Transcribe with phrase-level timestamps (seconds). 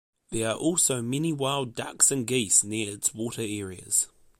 [0.31, 4.07] There are also many wild ducks and geese near its water areas.